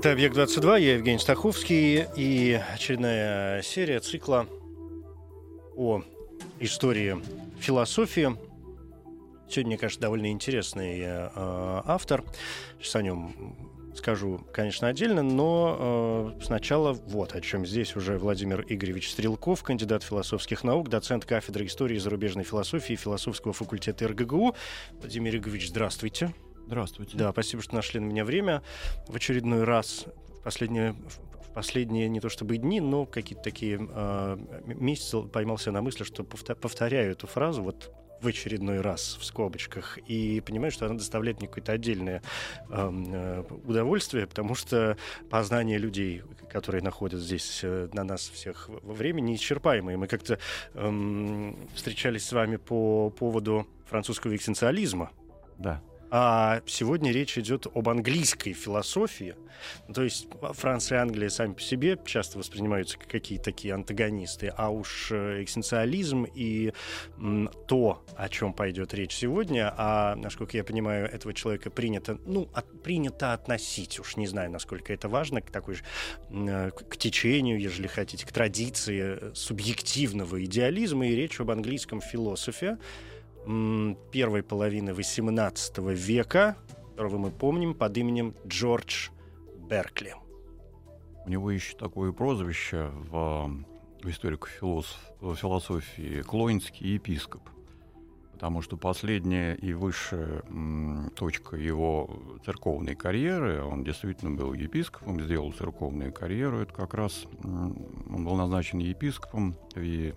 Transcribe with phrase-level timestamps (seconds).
[0.00, 4.46] Это «Объект-22», я Евгений Стаховский, и очередная серия цикла
[5.76, 6.02] о
[6.58, 7.18] истории
[7.58, 8.34] философии.
[9.50, 12.24] Сегодня, мне кажется, довольно интересный э, автор.
[12.78, 13.54] Сейчас о нем
[13.94, 20.02] скажу, конечно, отдельно, но э, сначала вот о чем здесь уже Владимир Игоревич Стрелков, кандидат
[20.02, 24.56] философских наук, доцент кафедры истории и зарубежной философии философского факультета РГГУ.
[25.02, 26.32] Владимир Игоревич, здравствуйте.
[26.70, 27.16] Здравствуйте.
[27.16, 28.62] Да, спасибо, что нашли на меня время.
[29.08, 30.06] В очередной раз,
[30.38, 35.82] в последние, в последние не то чтобы дни, но какие-то такие э, месяцы поймался на
[35.82, 40.94] мысли, что повторяю эту фразу вот в очередной раз в скобочках и понимаю, что она
[40.94, 42.22] доставляет мне какое-то отдельное
[42.68, 44.96] э, удовольствие, потому что
[45.28, 49.96] познание людей, которые находят здесь э, на нас всех во времени, неисчерпаемые.
[49.96, 50.38] Мы как-то
[50.74, 55.10] э, встречались с вами по поводу французского экзистенциализма.
[55.58, 55.82] Да.
[56.10, 59.36] А сегодня речь идет об английской философии.
[59.92, 64.70] То есть Франция и Англия сами по себе часто воспринимаются как какие-то такие антагонисты, а
[64.70, 66.72] уж э, экзистенциализм и
[67.66, 72.82] то, о чем пойдет речь сегодня, а, насколько я понимаю, этого человека принято, ну, от,
[72.82, 75.84] принято относить, уж не знаю, насколько это важно, к такой же,
[76.30, 82.78] э, к течению, ежели хотите, к традиции э, субъективного идеализма, и речь об английском философе,
[84.10, 86.56] первой половины XVIII века,
[86.90, 89.08] которого мы помним под именем Джордж
[89.68, 90.14] Беркли.
[91.24, 93.64] У него еще такое прозвище в,
[94.02, 97.42] в историко-философии «Клоинский епископ»,
[98.32, 100.42] потому что последняя и высшая
[101.14, 108.24] точка его церковной карьеры, он действительно был епископом, сделал церковную карьеру, это как раз он
[108.24, 110.14] был назначен епископом и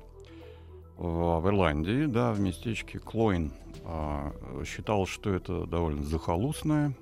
[0.97, 3.51] в, Ирландии, да, в местечке Клойн,
[3.83, 4.33] а,
[4.65, 6.95] считал, что это довольно захолустная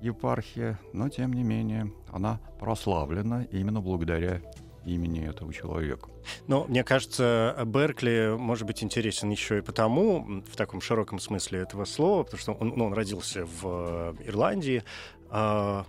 [0.00, 4.40] епархия, но тем не менее она прославлена именно благодаря
[4.84, 6.08] имени этого человека.
[6.46, 11.84] Но мне кажется, Беркли может быть интересен еще и потому, в таком широком смысле этого
[11.84, 14.82] слова, потому что он, ну, он родился в Ирландии,
[15.30, 15.82] э,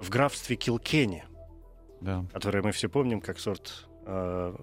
[0.00, 1.24] в графстве Килкенни,
[2.00, 2.24] да.
[2.32, 4.54] которое мы все помним как сорт э,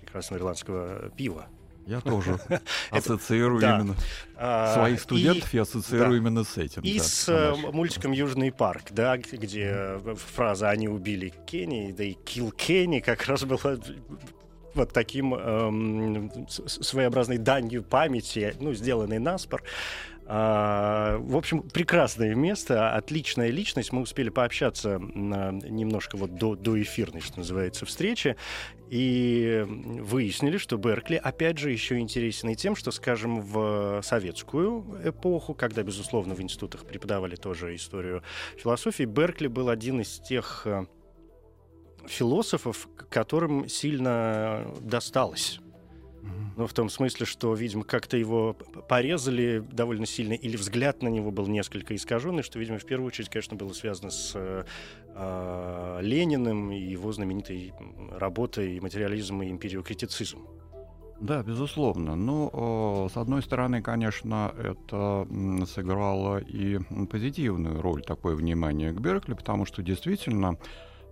[0.00, 1.46] прекрасного ирландского пива.
[1.86, 2.38] Я тоже
[2.90, 3.96] ассоциирую именно
[4.36, 6.82] а, своих студентов, я ассоциирую именно с этим.
[6.82, 9.98] И с э, мультиком Южный парк, да, где
[10.34, 13.78] фраза «они убили Кенни», да и «kill Кенни» как раз была
[14.74, 19.62] вот таким эм, своеобразной данью памяти, ну, сделанной наспор.
[19.62, 19.66] А,
[20.32, 23.92] в общем, прекрасное место, отличная личность.
[23.92, 28.36] Мы успели пообщаться немножко вот до, до эфирной, что называется, встречи.
[28.88, 35.52] И выяснили, что Беркли, опять же, еще интересен и тем, что, скажем, в советскую эпоху,
[35.52, 38.22] когда, безусловно, в институтах преподавали тоже историю
[38.56, 40.86] философии, Беркли был один из тех э,
[42.06, 45.60] философов, которым сильно досталось
[46.56, 48.54] ну, в том смысле, что, видимо, как-то его
[48.88, 53.28] порезали довольно сильно, или взгляд на него был несколько искаженный, что, видимо, в первую очередь,
[53.28, 57.72] конечно, было связано с э, Лениным и его знаменитой
[58.10, 60.46] работой «Материализм и империокритицизм».
[61.20, 62.16] Да, безусловно.
[62.16, 65.26] Ну, с одной стороны, конечно, это
[65.66, 70.58] сыграло и позитивную роль, такое внимание к Беркли, потому что действительно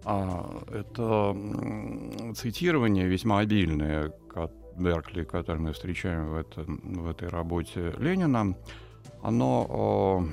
[0.04, 4.12] а, это цитирование весьма обильное,
[4.76, 8.54] Беркли, который мы встречаем в, это, в этой работе Ленина,
[9.22, 10.26] оно,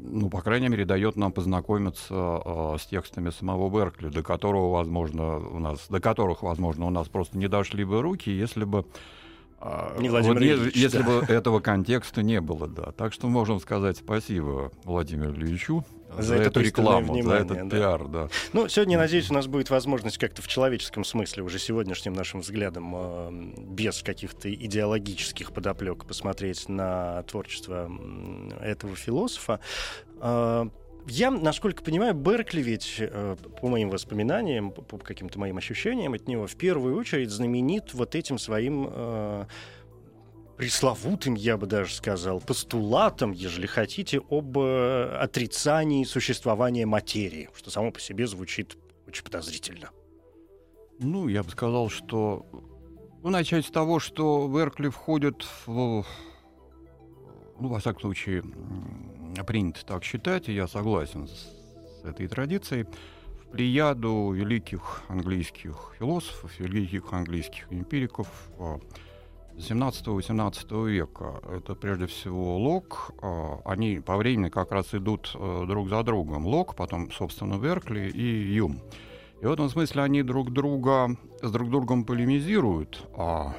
[0.00, 5.58] ну, по крайней мере, дает нам познакомиться с текстами самого Беркли, до которого, возможно, у
[5.58, 8.84] нас, до которых, возможно, у нас просто не дошли бы руки, если бы
[9.98, 11.04] не Владимир вот, Ильич, если да.
[11.04, 12.92] бы этого контекста не было, да.
[12.92, 15.84] Так что можем сказать спасибо Владимиру Ильичу
[16.16, 17.76] за, за эту рекламу, внимание, за этот да.
[17.76, 18.28] пиар, да.
[18.52, 22.92] Ну, сегодня, надеюсь, у нас будет возможность как-то в человеческом смысле уже сегодняшним нашим взглядом
[22.94, 27.90] э, без каких-то идеологических подоплек посмотреть на творчество
[28.60, 29.60] этого философа.
[30.20, 30.66] Э,
[31.06, 36.46] я, насколько понимаю, Беркли ведь, э, по моим воспоминаниям, по каким-то моим ощущениям от него,
[36.46, 39.46] в первую очередь знаменит вот этим своим э,
[40.60, 47.90] пресловутым, я бы даже сказал, постулатом, ежели хотите, об э, отрицании существования материи, что само
[47.90, 48.76] по себе звучит
[49.06, 49.88] очень подозрительно.
[50.98, 52.44] Ну, я бы сказал, что...
[53.22, 56.04] Ну, начать с того, что Беркли входит в...
[57.58, 58.44] Ну, во всяком случае,
[59.46, 62.84] принято так считать, и я согласен с этой традицией,
[63.42, 68.28] в плеяду великих английских философов, великих английских эмпириков
[69.56, 71.40] 17-18 а, века.
[71.50, 73.12] Это прежде всего Лок.
[73.22, 76.46] А, они по времени как раз идут э, друг за другом.
[76.46, 78.80] Лок, потом, собственно, Беркли и Юм.
[79.40, 83.54] И в этом смысле они друг друга с друг другом полемизируют, а,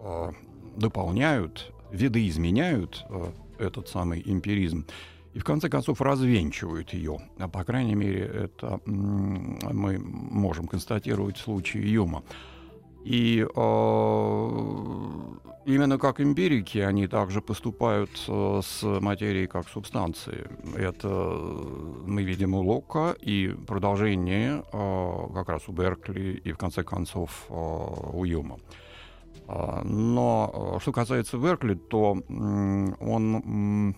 [0.00, 0.32] а
[0.76, 4.86] дополняют, видоизменяют а, этот самый эмпиризм
[5.34, 7.18] и в конце концов развенчивают ее.
[7.38, 12.22] А по крайней мере, это мы можем констатировать в случае Юма.
[13.04, 13.46] И э,
[15.66, 20.46] именно как эмпирики они также поступают э, с материей как субстанцией.
[20.74, 26.82] Это мы видим у Лока и продолжение э, как раз у Беркли и в конце
[26.82, 28.58] концов у Юма.
[29.46, 33.94] Но что касается Беркли, то он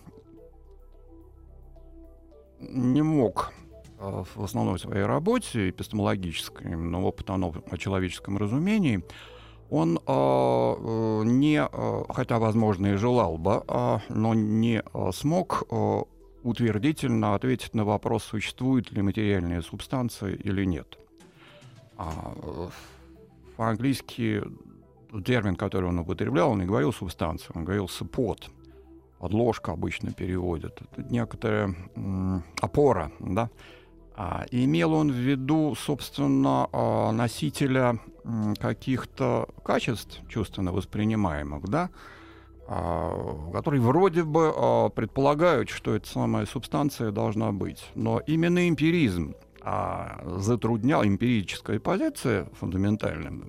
[2.59, 3.53] не мог
[3.97, 9.03] в основной своей работе эпистемологической, именно опыт о человеческом разумении,
[9.69, 13.63] он э, э, не, э, хотя, возможно, и желал бы,
[14.09, 15.63] но не смог
[16.43, 20.97] утвердительно ответить на вопрос, существует ли материальная субстанция или нет.
[21.97, 22.69] А, э,
[23.57, 24.43] по-английски
[25.25, 28.49] термин, который он употреблял, он не говорил субстанция, он говорил support.
[29.19, 30.79] Подложка обычно переводят.
[30.81, 31.75] Это некоторая
[32.61, 33.49] опора, да,
[34.17, 37.99] а, имел он в виду, собственно, а, носителя
[38.59, 41.91] каких-то качеств чувственно воспринимаемых, да,
[42.67, 47.85] а, которые вроде бы предполагают, что эта самая субстанция должна быть.
[47.93, 49.35] Но именно эмпиризм
[50.25, 53.43] затруднял, эмпирическая позиция фундаментальная,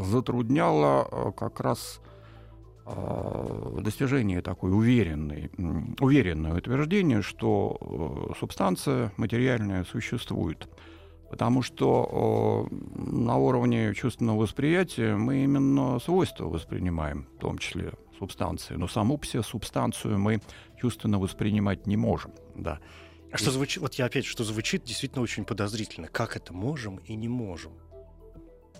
[0.00, 2.00] затрудняла как раз
[2.86, 5.50] достижение такой уверенной,
[6.00, 10.68] уверенное утверждение, что э, субстанция материальная существует.
[11.30, 18.74] Потому что на уровне чувственного восприятия мы именно свойства воспринимаем, в том числе субстанции.
[18.74, 20.40] Но саму себе субстанцию мы
[20.80, 22.32] чувственно воспринимать не можем.
[22.54, 22.78] Да.
[23.32, 26.06] А что звучит, вот я опять, что звучит действительно очень подозрительно.
[26.06, 27.72] Как это можем и не можем?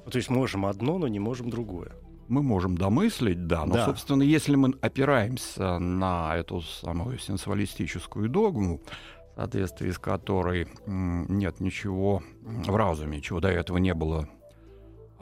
[0.04, 1.92] Ну, то есть можем одно, но не можем другое
[2.28, 3.86] мы можем домыслить, да, но, да.
[3.86, 8.80] собственно, если мы опираемся на эту самую сенсуалистическую догму,
[9.32, 14.28] в соответствии с которой нет ничего в разуме, чего до этого не было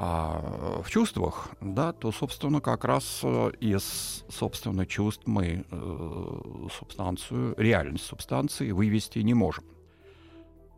[0.04, 7.54] а в чувствах, да, то, собственно, как раз э, из, собственно, чувств мы э, субстанцию,
[7.56, 9.64] реальность субстанции вывести не можем.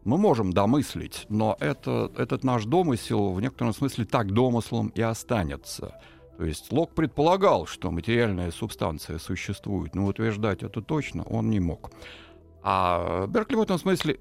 [0.05, 6.01] Мы можем домыслить, но это, этот наш домысел в некотором смысле так домыслом и останется—
[6.37, 11.91] то есть Лок предполагал, что материальная субстанция существует, но утверждать это точно он не мог.
[12.63, 14.19] А Беркли в этом смысле,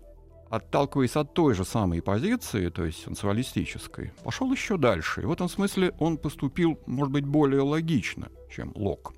[0.50, 5.22] отталкиваясь от той же самой позиции, то есть сенсуалистической, пошел еще дальше.
[5.22, 9.14] И в этом смысле он поступил, может быть, более логично, чем Лок.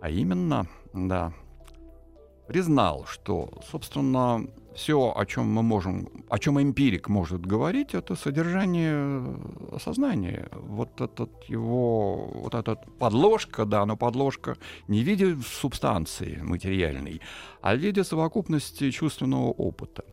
[0.00, 1.32] А именно, да,
[2.48, 4.48] признал, что, собственно,
[4.78, 9.24] все, о чем мы можем, о чем эмпирик может говорить, это содержание
[9.84, 10.48] сознания.
[10.52, 14.56] Вот этот его, вот этот подложка, да, но подложка
[14.86, 15.02] не
[15.34, 17.20] в субстанции материальной,
[17.60, 20.04] а в совокупности чувственного опыта.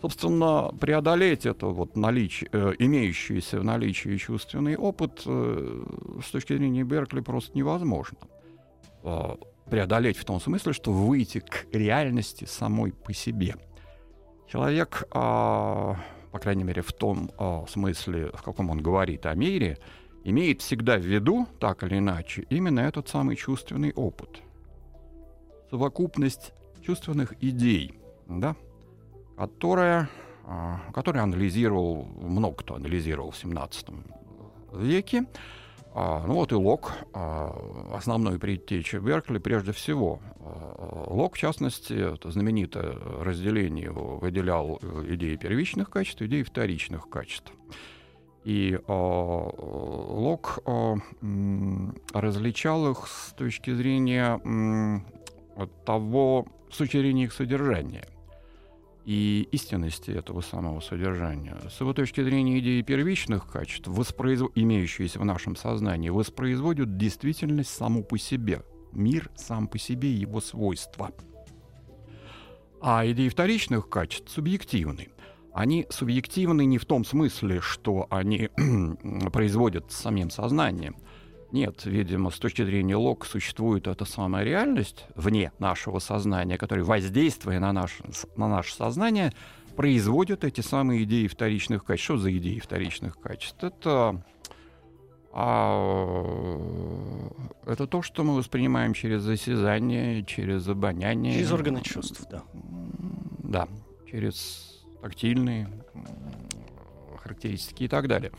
[0.00, 5.84] Собственно, преодолеть это вот наличие, э, имеющийся в наличии чувственный опыт э,
[6.26, 8.18] с точки зрения Беркли просто невозможно.
[9.02, 9.36] Э,
[9.70, 13.56] преодолеть в том смысле, что выйти к реальности самой по себе–
[14.46, 15.96] Человек, а,
[16.32, 19.78] по крайней мере, в том а, смысле, в каком он говорит о мире,
[20.24, 24.42] имеет всегда в виду, так или иначе, именно этот самый чувственный опыт.
[25.70, 28.56] Совокупность чувственных идей, да,
[29.36, 30.08] которая,
[30.44, 33.88] а, которая анализировал, много кто анализировал в 17
[34.72, 35.26] веке,
[35.96, 37.56] а, ну вот и Лок, а,
[37.94, 40.20] основной предтеча Беркли, прежде всего.
[40.40, 47.52] А, Лок, в частности, это знаменитое разделение выделял э, идеи первичных качеств, идеи вторичных качеств.
[48.42, 50.94] И э, Лок э,
[52.12, 54.40] различал их с точки зрения
[55.56, 58.08] э, того, с точки зрения их содержания
[59.04, 61.56] и истинности этого самого содержания.
[61.68, 64.46] С его точки зрения идеи первичных качеств, воспроизв...
[64.54, 70.40] имеющиеся в нашем сознании, воспроизводят действительность саму по себе, мир сам по себе и его
[70.40, 71.10] свойства.
[72.80, 75.08] А идеи вторичных качеств субъективны.
[75.52, 78.50] они субъективны не в том смысле, что они
[79.32, 80.96] производят самим сознанием.
[81.54, 87.60] Нет, видимо, с точки зрения Лока существует эта самая реальность вне нашего сознания, которая, воздействуя
[87.60, 88.02] на наше,
[88.34, 89.32] на наше сознание,
[89.76, 92.06] производит эти самые идеи вторичных качеств.
[92.06, 93.62] Что за идеи вторичных качеств?
[93.62, 94.20] Это,
[95.32, 97.30] а,
[97.66, 101.34] это то, что мы воспринимаем через осязание, через обоняние.
[101.34, 102.42] Через органы чувств, да.
[103.44, 103.68] Да,
[104.10, 105.68] через тактильные
[107.24, 108.30] характеристики и так далее.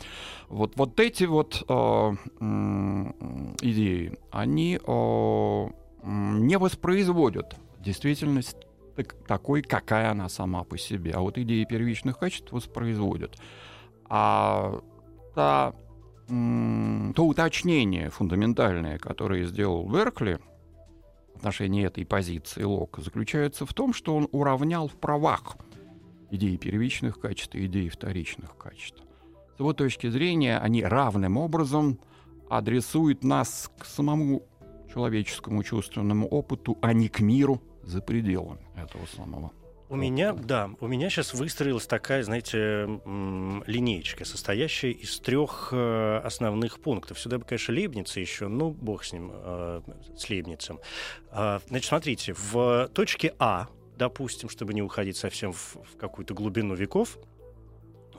[0.47, 1.73] Вот, вот эти вот э,
[3.61, 5.67] идеи, они э,
[6.03, 8.57] не воспроизводят действительность
[8.95, 11.11] так, такой, какая она сама по себе.
[11.11, 13.35] А вот идеи первичных качеств воспроизводят.
[14.07, 14.81] А
[15.33, 15.73] та,
[16.27, 20.39] то уточнение фундаментальное, которое сделал Беркли
[21.33, 25.57] в отношении этой позиции Лока, заключается в том, что он уравнял в правах
[26.35, 29.01] идеи первичных качеств и идеи вторичных качеств.
[29.55, 31.99] С его точки зрения они равным образом
[32.49, 34.43] адресуют нас к самому
[34.93, 39.51] человеческому чувственному опыту, а не к миру за пределами этого самого.
[39.87, 42.99] У меня, да, у меня сейчас выстроилась такая, знаете,
[43.67, 47.19] линеечка, состоящая из трех э, основных пунктов.
[47.19, 49.81] Сюда бы, конечно, Лейбница еще, ну, бог с ним, э,
[50.17, 50.79] с Лейбницем.
[51.29, 56.75] А, значит, смотрите, в точке А допустим, чтобы не уходить совсем в, в какую-то глубину
[56.75, 57.17] веков,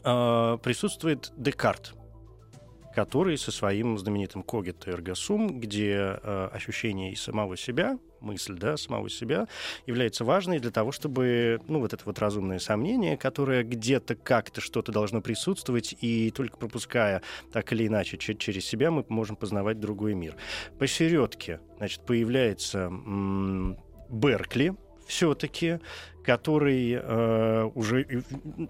[0.05, 1.95] э, присутствует Декарт,
[2.95, 8.79] который со своим знаменитым когито эрго сум, где э, ощущение и самого себя, мысль да,
[8.79, 9.49] самого себя
[9.87, 14.93] является важной для того, чтобы ну, вот это вот разумное сомнение, которое где-то как-то что-то
[14.93, 17.21] должно присутствовать, и только пропуская
[17.53, 20.37] так или иначе через себя мы можем познавать другой мир.
[20.79, 23.79] Посередке значит, появляется м-
[24.09, 24.75] Беркли,
[25.07, 25.79] все-таки,
[26.25, 28.25] который э, уже,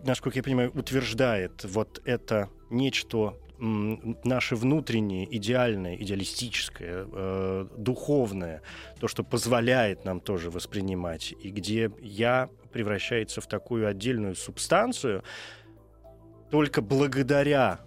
[0.04, 8.60] насколько я понимаю, утверждает вот это нечто наше внутреннее, идеальное, идеалистическое, э, духовное,
[9.00, 15.24] то, что позволяет нам тоже воспринимать, и где я превращается в такую отдельную субстанцию,
[16.50, 17.80] только благодаря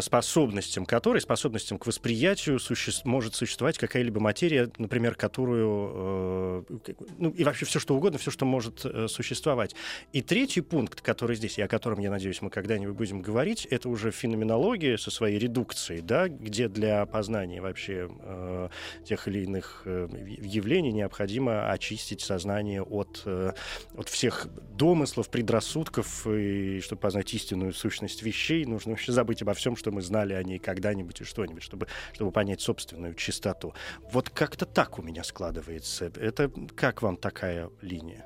[0.00, 2.92] способностям которой, способностям к восприятию суще...
[3.04, 8.44] может существовать какая-либо материя, например, которую, э, ну и вообще все что угодно, все, что
[8.44, 9.74] может э, существовать.
[10.12, 13.88] И третий пункт, который здесь, и о котором, я надеюсь, мы когда-нибудь будем говорить, это
[13.88, 18.68] уже феноменология со своей редукцией, да, где для познания вообще э,
[19.04, 20.08] тех или иных э,
[20.40, 23.52] явлений необходимо очистить сознание от, э,
[23.96, 29.76] от всех домыслов, предрассудков, и чтобы познать истинную сущность вещей, нужно вообще забыть обо всем
[29.76, 33.74] что мы знали о ней когда-нибудь и что-нибудь, чтобы, чтобы понять собственную чистоту.
[34.10, 36.06] Вот как-то так у меня складывается.
[36.16, 38.24] Это как вам такая линия?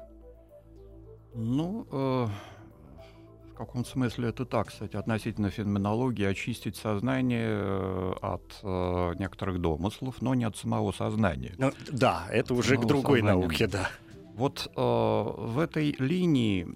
[1.34, 2.26] Ну, э,
[3.52, 10.22] в каком смысле это так, кстати, относительно феноменологии, очистить сознание э, от э, некоторых домыслов,
[10.22, 11.54] но не от самого сознания.
[11.58, 13.40] Ну, да, это уже к другой сознания.
[13.40, 13.90] науке, да.
[14.34, 16.68] Вот э, в этой линии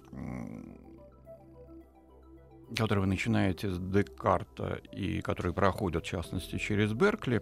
[2.75, 7.41] которые вы начинаете с Декарта и которые проходят, в частности, через Беркли,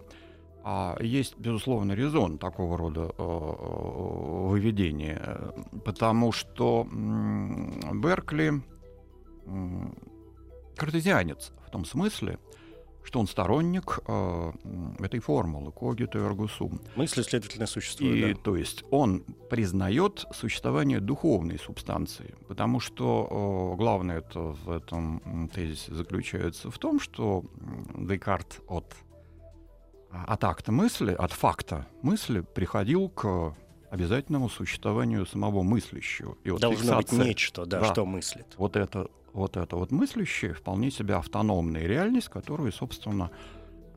[0.64, 5.54] а есть, безусловно, резон такого рода э, э выведения,
[5.86, 6.88] потому что
[7.94, 8.62] Беркли
[10.76, 12.40] картезианец в том смысле,
[13.10, 14.52] что он сторонник э,
[15.00, 16.80] этой формулы когито ergo sum.
[16.96, 18.16] Мысли, следовательно, существуют.
[18.16, 18.40] И, да.
[18.44, 25.96] То есть он признает существование духовной субстанции, потому что э, главное это в этом тезисе
[25.96, 27.46] заключается в том, что
[27.98, 28.96] Декарт от,
[30.12, 33.56] от акта мысли, от факта мысли приходил к
[33.90, 36.38] обязательному существованию самого мыслящего.
[36.44, 38.46] И вот Должно фиксация, быть нечто, да, да, что мыслит.
[38.58, 43.32] Вот это вот эта вот мыслящая, вполне себе автономная реальность, которую, собственно,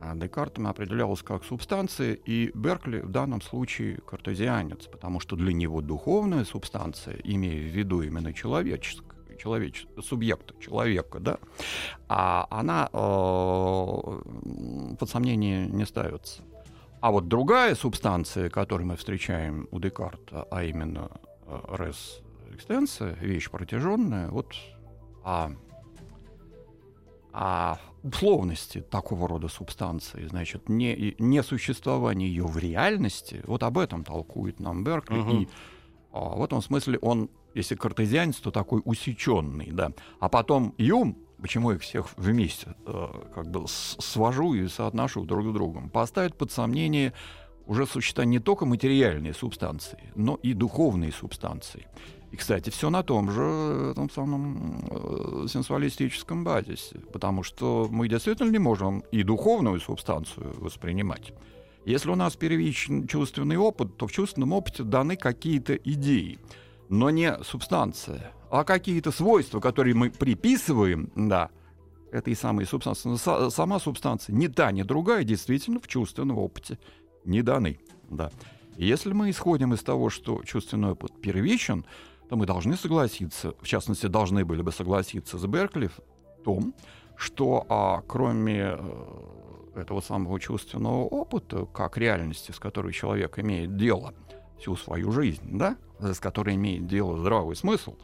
[0.00, 5.80] а, Декартом определялась как субстанция, и Беркли в данном случае картезианец, потому что для него
[5.80, 9.86] духовная субстанция, имея в виду именно человеческое, человеч...
[10.00, 11.38] субъекта, человека, да,
[12.08, 16.42] а она э, под сомнение не ставится.
[17.00, 21.10] А вот другая субстанция, которую мы встречаем у Декарта, а именно
[21.46, 22.22] э, res
[22.52, 24.54] extensa, вещь протяженная, вот
[25.24, 25.52] а,
[27.32, 34.04] а условности такого рода субстанции, значит, не, не существование ее в реальности, вот об этом
[34.04, 35.18] толкует нам Беркли.
[35.18, 35.30] Угу.
[35.30, 35.48] И
[36.12, 39.92] а, в этом смысле он, если картезианец, то такой усеченный, да.
[40.20, 45.52] А потом Юм, почему их всех вместе э, как бы свожу и соотношу друг с
[45.52, 47.12] другом, поставит под сомнение
[47.66, 51.86] уже существование не только материальной субстанции, но и духовной субстанции.
[52.32, 58.50] И, кстати, все на том же том самом э, сенсуалистическом базисе, потому что мы действительно
[58.50, 61.34] не можем и духовную субстанцию воспринимать.
[61.84, 66.38] Если у нас первичен чувственный опыт, то в чувственном опыте даны какие-то идеи,
[66.88, 71.50] но не субстанция, а какие-то свойства, которые мы приписываем, да,
[72.12, 73.10] этой самой субстанции.
[73.10, 76.78] Но сама субстанция ни та, ни другая действительно в чувственном опыте
[77.26, 77.78] не даны.
[78.08, 78.30] Да.
[78.78, 81.84] Если мы исходим из того, что чувственный опыт первичен,
[82.32, 86.00] то мы должны согласиться, в частности, должны были бы согласиться с Беркли в
[86.42, 86.72] том,
[87.14, 89.20] что а, кроме э,
[89.74, 94.14] этого самого чувственного опыта, как реальности, с которой человек имеет дело
[94.58, 97.96] всю свою жизнь, да, с которой имеет дело здравый смысл,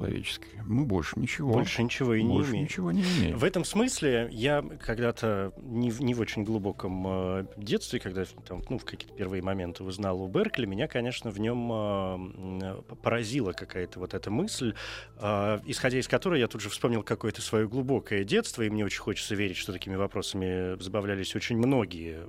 [0.00, 0.46] человеческий.
[0.66, 1.52] Мы больше ничего.
[1.52, 2.64] Больше ничего и больше не имеем.
[2.64, 3.36] ничего не имеем.
[3.36, 8.62] В этом смысле я когда-то не, в- не в очень глубоком э, детстве, когда там,
[8.68, 13.98] ну, в какие-то первые моменты узнал у Беркли, меня, конечно, в нем э, поразила какая-то
[14.00, 14.74] вот эта мысль,
[15.18, 19.00] э, исходя из которой я тут же вспомнил какое-то свое глубокое детство, и мне очень
[19.00, 22.20] хочется верить, что такими вопросами забавлялись очень многие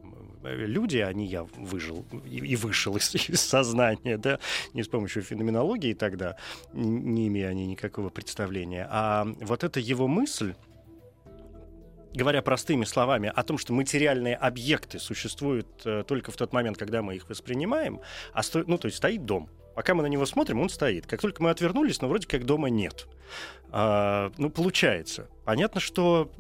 [0.44, 4.40] э, люди, а не я выжил и, и вышел из, из сознания, да,
[4.74, 6.36] не с помощью феноменологии тогда,
[6.74, 8.88] не имея они никакого представления.
[8.90, 10.56] А вот эта его мысль,
[12.14, 17.02] говоря простыми словами, о том, что материальные объекты существуют э, только в тот момент, когда
[17.02, 18.02] мы их воспринимаем,
[18.34, 19.50] а сто- ну, то есть стоит дом.
[19.76, 21.08] Пока мы на него смотрим, он стоит.
[21.08, 23.08] Как только мы отвернулись, ну, вроде как дома нет.
[23.70, 25.30] А, ну, получается.
[25.44, 26.32] Понятно, что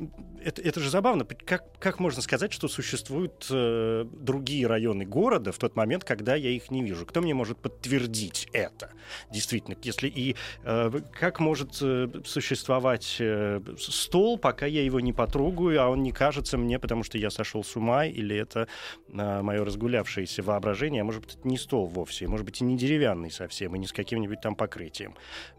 [0.43, 1.25] это, это же забавно.
[1.25, 6.50] Как, как можно сказать, что существуют э, другие районы города в тот момент, когда я
[6.50, 7.05] их не вижу?
[7.08, 8.91] Кто мне может подтвердить это?
[9.31, 15.81] Действительно, если и э, как может э, существовать э, стол, пока я его не потрогаю,
[15.81, 18.67] а он не кажется мне, потому что я сошел с ума, или это
[19.10, 22.77] э, мое разгулявшееся воображение, а может быть, это не стол вовсе, может быть, и не
[22.77, 25.15] деревянный совсем, и не с каким-нибудь там покрытием.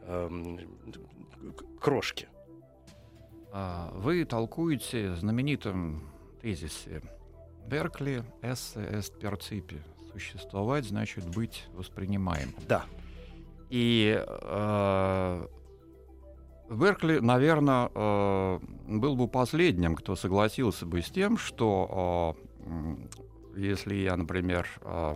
[0.07, 2.29] К- крошки.
[3.55, 6.01] А, Вы толкуете знаменитым
[6.41, 7.03] тезисе
[7.67, 9.79] Беркли «Esse est percipi»—
[10.13, 12.55] «Существовать значит быть воспринимаемым».
[12.67, 12.87] Да.
[13.69, 15.47] И э,
[16.71, 24.17] Беркли, наверное, э, был бы последним, кто согласился бы с тем, что э, если я,
[24.17, 25.15] например, э,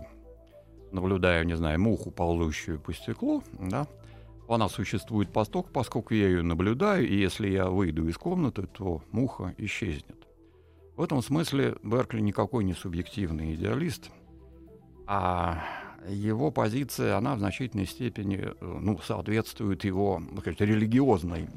[0.91, 3.87] наблюдаю, не знаю, муху, ползущую по стеклу, да,
[4.47, 9.53] она существует поскольку, поскольку я ее наблюдаю, и если я выйду из комнаты, то муха
[9.57, 10.27] исчезнет.
[10.95, 14.09] В этом смысле Беркли никакой не субъективный идеалист,
[15.05, 15.63] а
[16.07, 21.47] его позиция, она в значительной степени э, ну, соответствует его ну, как религиозной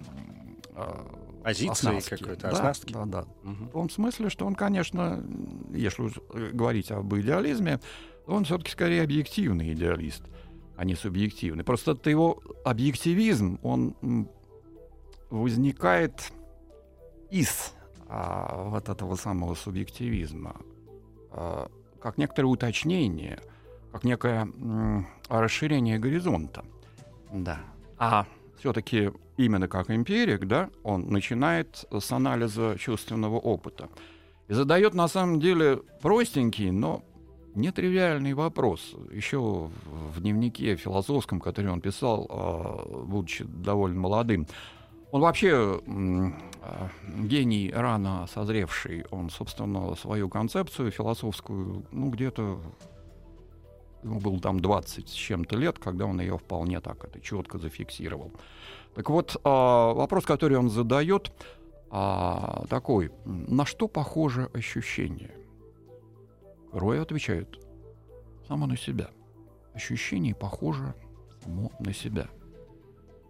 [0.75, 2.93] э, Позиции какой-то, Да, оснастки.
[2.93, 3.25] Да, да.
[3.43, 3.69] Мгм.
[3.69, 5.25] В том смысле, что он, конечно,
[5.73, 6.11] если
[6.53, 7.81] говорить об идеализме,
[8.27, 10.23] он все-таки скорее объективный идеалист,
[10.81, 11.63] а не субъективный.
[11.63, 13.95] Просто это его объективизм, он
[15.29, 16.33] возникает
[17.31, 17.75] из
[18.09, 20.57] а, вот этого самого субъективизма,
[21.33, 21.69] а,
[22.01, 23.41] как некоторое уточнение,
[23.93, 26.65] как некое м, расширение горизонта.
[27.31, 27.61] Да.
[27.99, 28.25] А
[28.59, 33.91] все-таки именно как эмпирик, да, он начинает с анализа чувственного опыта.
[34.49, 37.05] И задает на самом деле простенький, но
[37.55, 38.95] нетривиальный вопрос.
[39.11, 44.47] Еще в дневнике философском, который он писал, а, будучи довольно молодым,
[45.11, 45.81] он вообще
[46.63, 46.89] а,
[47.25, 49.05] гений рано созревший.
[49.11, 52.61] Он, собственно, свою концепцию философскую, ну, где-то
[54.03, 58.33] ему было там 20 с чем-то лет, когда он ее вполне так это четко зафиксировал.
[58.95, 61.33] Так вот, а, вопрос, который он задает,
[61.91, 65.35] такой, на что похоже ощущение?
[66.73, 67.59] Рой отвечает,
[68.47, 69.11] само на себя.
[69.75, 70.95] Ощущение похоже
[71.43, 72.29] само на себя.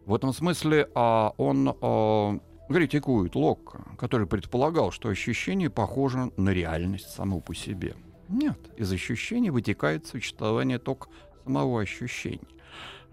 [0.06, 7.10] В этом смысле а, он а, критикует Локка, который предполагал, что ощущение похоже на реальность
[7.10, 7.94] само по себе.
[8.28, 11.08] Нет, из ощущений вытекает существование только
[11.44, 12.46] самого ощущения.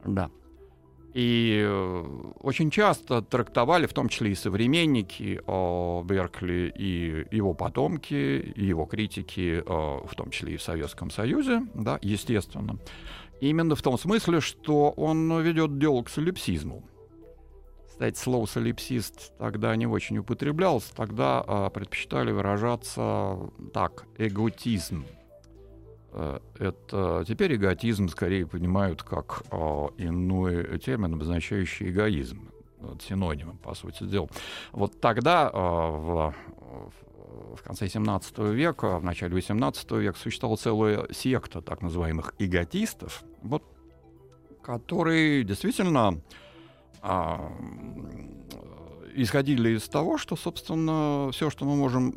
[0.05, 0.29] Да.
[1.17, 2.05] И э,
[2.41, 5.41] очень часто трактовали, в том числе и современники
[6.03, 11.97] Беркли, и его потомки, и его критики, в том числе и в Советском Союзе, да,
[12.03, 12.77] естественно,
[13.41, 16.83] именно в том смысле, что он ведет дело к солипсизму.
[17.89, 23.39] Кстати, слово солипсист тогда не очень употреблялось, тогда э, предпочитали выражаться
[23.73, 25.03] так, эготизм.
[26.17, 29.55] Э, Это теперь эготизм скорее понимают как э,
[29.97, 32.51] иной термин, обозначающий эгоизм.
[33.01, 34.29] Синонимом, по сути дела.
[34.71, 36.33] Вот тогда, э, в,
[37.55, 43.63] в конце 17 века, в начале 18 века, существовала целая секта так называемых эготистов, вот,
[44.61, 46.21] которые действительно
[47.01, 47.51] а,
[49.15, 52.11] исходили из того, что, собственно, все, что мы можем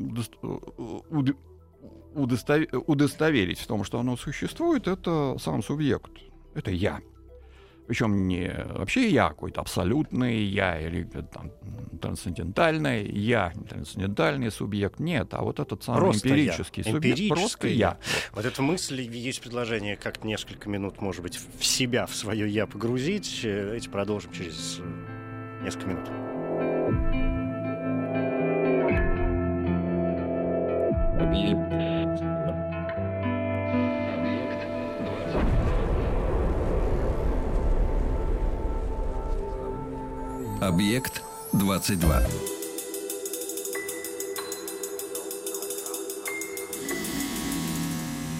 [2.13, 6.11] удостоверить в том, что оно существует, это сам субъект.
[6.53, 6.99] Это я.
[7.87, 11.51] Причем не вообще я, какой-то абсолютный я или там,
[12.01, 14.99] трансцендентальный я, трансцендентальный субъект.
[14.99, 16.91] Нет, а вот этот самый просто эмпирический я.
[16.91, 17.97] субъект, просто я.
[18.31, 22.65] Вот эта мысль, есть предложение как несколько минут, может быть, в себя, в свое я
[22.65, 23.43] погрузить.
[23.43, 26.07] Эти продолжим через э, несколько минут.
[40.61, 41.21] Объект
[41.55, 42.05] 22.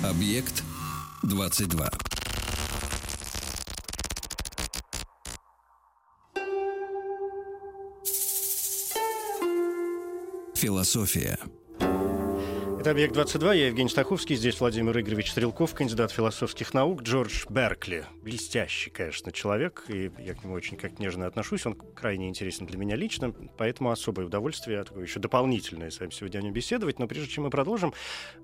[0.04, 0.64] Объект
[1.26, 1.90] 22.
[10.56, 11.38] Философия.
[12.82, 18.08] Это «Объект-22», я Евгений Стаховский, здесь Владимир Игоревич Стрелков, кандидат философских наук, Джордж Беркли.
[18.24, 22.80] Блестящий, конечно, человек, и я к нему очень как нежно отношусь, он крайне интересен для
[22.80, 26.98] меня лично, поэтому особое удовольствие, такое еще дополнительное с вами сегодня беседовать.
[26.98, 27.94] Но прежде чем мы продолжим,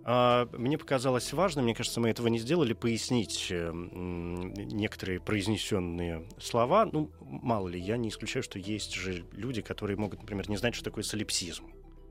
[0.04, 6.86] а, мне показалось важным, мне кажется, мы этого не сделали, пояснить э, некоторые произнесенные слова.
[6.86, 10.76] Ну, мало ли, я не исключаю, что есть же люди, которые могут, например, не знать,
[10.76, 11.66] что такое солипсизм.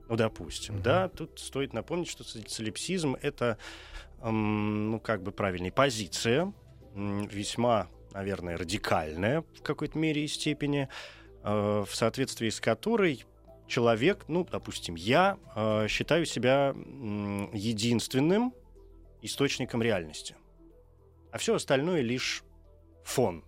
[0.09, 0.81] Ну, допустим, mm-hmm.
[0.83, 3.57] да, тут стоит напомнить, что солипсизм— это,
[4.21, 6.53] эм, ну, как бы правильная позиция,
[6.95, 10.89] весьма, наверное, радикальная в какой-то мере и степени,
[11.43, 13.23] э, в соответствии с которой
[13.67, 18.53] человек, ну, допустим, я э, считаю себя э, единственным
[19.21, 20.35] источником реальности,
[21.31, 22.43] а все остальное лишь
[23.03, 23.43] фон.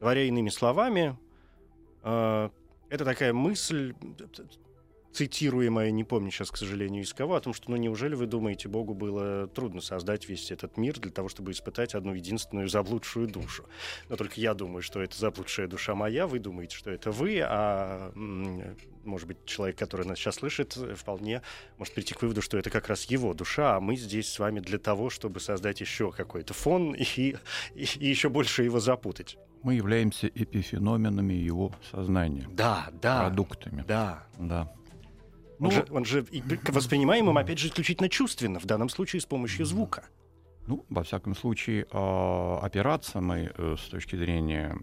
[0.00, 1.18] Говоря иными словами,
[2.02, 2.50] э,
[2.88, 3.94] это такая мысль,
[5.12, 8.68] цитируемое, не помню сейчас, к сожалению, из кого, о том, что, ну, неужели вы думаете,
[8.68, 13.66] Богу было трудно создать весь этот мир для того, чтобы испытать одну единственную заблудшую душу?
[14.08, 18.12] Но только я думаю, что это заблудшая душа моя, вы думаете, что это вы, а,
[19.04, 21.42] может быть, человек, который нас сейчас слышит, вполне
[21.78, 24.60] может прийти к выводу, что это как раз его душа, а мы здесь с вами
[24.60, 27.36] для того, чтобы создать еще какой-то фон и, и,
[27.74, 29.38] и еще больше его запутать.
[29.62, 32.48] Мы являемся эпифеноменами его сознания.
[32.50, 33.26] Да, да.
[33.26, 33.84] Продуктами.
[33.86, 34.24] Да.
[34.38, 34.72] Да.
[35.60, 36.26] Он, ну, же, он же
[36.68, 40.04] воспринимаем им, опять же, исключительно чувственно, в данном случае с помощью звука.
[40.66, 44.74] Ну, во всяком случае, а, опираться мы э, с точки зрения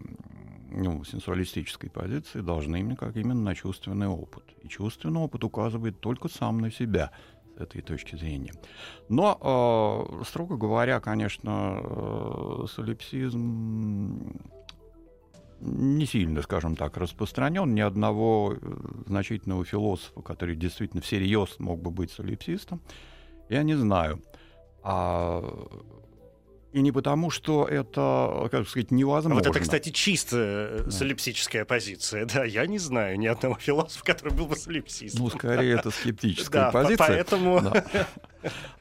[0.70, 4.44] ну, сенсуалистической позиции должны именно как именно на чувственный опыт.
[4.62, 7.10] И чувственный опыт указывает только сам на себя
[7.56, 8.52] с этой точки зрения.
[9.08, 14.38] Но, э, строго говоря, конечно, э, солипсизм
[15.60, 17.74] не сильно, скажем так, распространен.
[17.74, 22.80] Ни одного э, значительного философа, который действительно всерьез мог бы быть солипсистом,
[23.48, 24.22] я не знаю.
[24.82, 25.42] А
[26.72, 29.34] и не потому, что это, как сказать, невозможно.
[29.36, 30.90] Вот это, кстати, чисто да.
[30.90, 32.26] солипсическая позиция.
[32.26, 35.22] Да, я не знаю ни одного философа, который был бы солипсистом.
[35.22, 37.06] Ну, скорее, это скептическая позиция.
[37.06, 37.62] поэтому...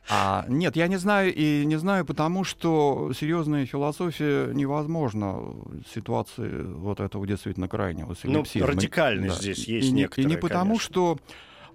[0.09, 6.61] А, нет, я не знаю, и не знаю, потому что серьезная философия невозможна в ситуации
[6.61, 8.67] вот этого действительно крайнего солипсизма.
[8.67, 11.17] Ну, радикальность здесь есть некоторая, И не потому, что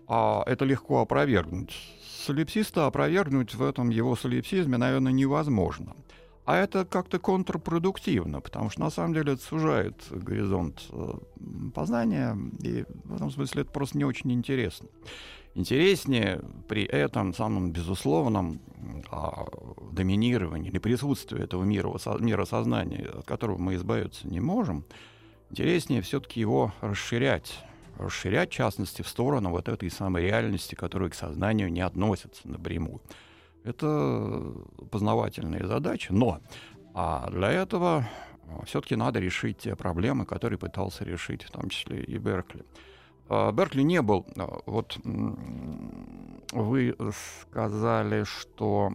[0.06, 1.74] а, это легко опровергнуть
[2.22, 5.96] солипсиста опровергнуть в этом его солипсизме, наверное, невозможно.
[6.44, 11.12] А это как-то контрпродуктивно, потому что на самом деле это сужает горизонт э,
[11.72, 14.88] познания, и в этом смысле это просто не очень интересно.
[15.54, 18.60] Интереснее при этом самом безусловном
[19.10, 19.44] а,
[19.92, 24.84] доминировании или присутствии этого мира, мира сознания, от которого мы избавиться не можем,
[25.50, 27.62] интереснее все-таки его расширять,
[27.98, 33.00] расширять, в частности, в сторону вот этой самой реальности, которая к сознанию не относится напрямую.
[33.64, 34.52] Это
[34.90, 36.40] познавательная задача, но
[36.94, 38.08] а для этого
[38.48, 42.64] а, все-таки надо решить те проблемы, которые пытался решить в том числе и Беркли.
[43.28, 44.98] А, Беркли не был, а, вот
[46.52, 46.94] вы
[47.50, 48.92] сказали, что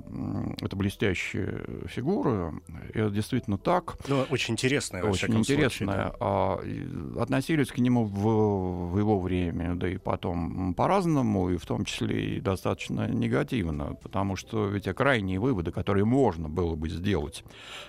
[0.62, 2.54] это блестящая фигура,
[2.94, 3.98] и это действительно так.
[4.08, 6.14] Ну, очень интересная, Очень интересная.
[6.18, 6.86] Случае,
[7.16, 7.24] да.
[7.24, 12.38] Относились к нему в, в его время, да и потом по-разному, и в том числе
[12.38, 17.44] и достаточно негативно, потому что ведь крайние выводы, которые можно было бы сделать,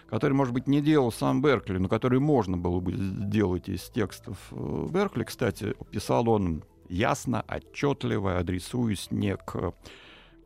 [0.09, 4.39] которые, может быть, не делал сам Беркли, но которые можно было бы сделать из текстов
[4.51, 9.75] э, Беркли, кстати, писал он ясно, отчетливо, адресуюсь не к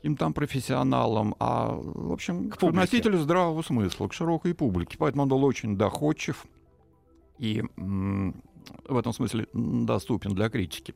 [0.02, 4.96] каким там профессионалом, а, в общем, К к носителю здравого смысла, к широкой публике.
[4.98, 6.44] Поэтому он был очень доходчив
[7.38, 8.42] и м,
[8.88, 10.92] в этом смысле доступен для критики.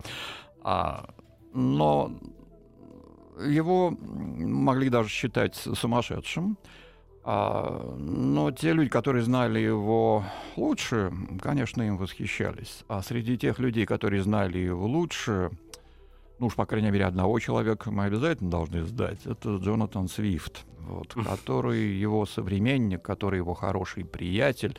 [0.63, 1.09] А,
[1.55, 2.11] но
[3.41, 6.59] его могли даже считать сумасшедшим.
[7.29, 12.85] А, но те люди, которые знали его лучше, конечно, им восхищались.
[12.87, 15.51] А среди тех людей, которые знали его лучше,
[16.39, 19.27] ну уж, по крайней мере, одного человека мы обязательно должны сдать.
[19.27, 24.79] Это Джонатан Свифт, вот, который его современник, который его хороший приятель.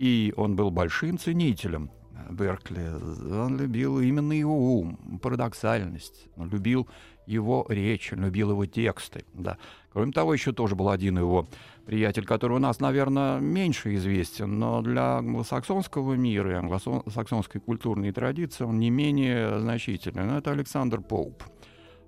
[0.00, 1.92] И он был большим ценителем
[2.28, 2.88] Беркли.
[3.32, 6.26] Он любил именно его ум, парадоксальность.
[6.36, 6.88] Он любил
[7.28, 9.24] его речь, любил его тексты.
[9.34, 9.58] Да.
[9.92, 11.46] Кроме того, еще тоже был один его
[11.86, 18.64] приятель, который у нас, наверное, меньше известен, но для англосаксонского мира и англосаксонской культурной традиции
[18.64, 20.24] он не менее значительный.
[20.24, 21.42] Но это Александр Поуп,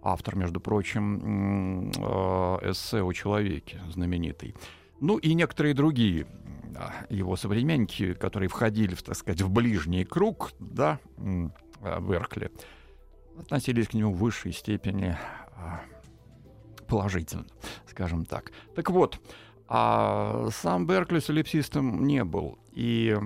[0.03, 4.55] автор, между прочим, э, эссе о человеке знаменитый.
[5.01, 6.27] Ну и некоторые другие
[7.09, 12.51] его современники, которые входили, так сказать, в ближний круг, да, э, Беркли,
[13.41, 15.17] относились к нему в высшей степени
[15.57, 15.81] а,
[16.87, 17.47] положительно,
[17.87, 18.53] скажем так.
[18.75, 19.21] Так вот,
[19.69, 22.59] а сам Беркли солипсистом не был.
[22.73, 23.17] И,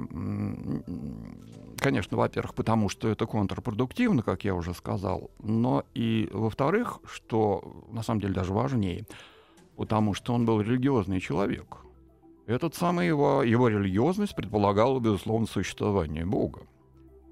[1.78, 8.02] конечно, во-первых, потому что это контрпродуктивно, как я уже сказал, но и, во-вторых, что на
[8.02, 9.06] самом деле даже важнее,
[9.76, 11.78] потому что он был религиозный человек.
[12.46, 16.66] Этот самый его, его религиозность предполагала, безусловно, существование Бога.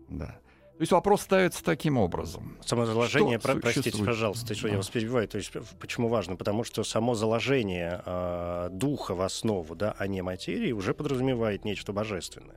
[0.08, 0.38] Да.
[0.82, 2.56] То есть вопрос ставится таким образом.
[2.66, 4.06] Само заложение, про- простите, существует?
[4.16, 4.76] пожалуйста, что я Да.
[4.78, 6.34] вас перебиваю, то есть почему важно?
[6.34, 11.92] Потому что само заложение э, духа в основу, да, а не материи, уже подразумевает нечто
[11.92, 12.56] божественное.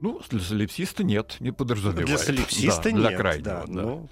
[0.00, 2.06] Ну, для солипсиста нет, не подразумевает.
[2.06, 3.00] Для солипсиста Да, нет.
[3.08, 3.82] Для крайнего, да, да.
[3.82, 4.08] ну,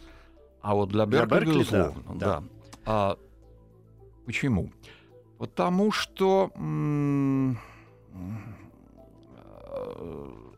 [0.60, 2.44] А вот для Для Беркли, Беркли, безусловно, да, да.
[2.86, 3.18] А
[4.26, 4.72] почему?
[5.38, 7.56] Потому что м,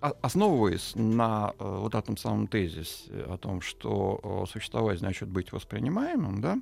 [0.01, 6.41] основываясь на э, вот этом самом тезисе о том, что э, существовать значит быть воспринимаемым,
[6.41, 6.59] да,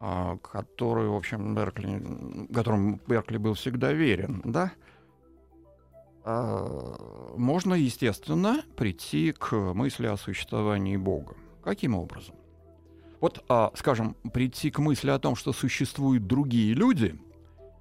[0.00, 4.72] а, который, в общем, Беркли, которому Беркли был всегда верен, да,
[6.24, 11.36] а, можно, естественно, прийти к мысли о существовании Бога.
[11.62, 12.34] Каким образом?
[13.20, 17.18] Вот, а, скажем, прийти к мысли о том, что существуют другие люди,